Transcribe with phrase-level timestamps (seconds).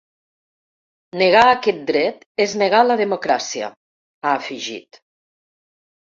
[1.21, 3.69] Negar aquest dret és negar la democràcia,
[4.23, 4.99] ha afegit.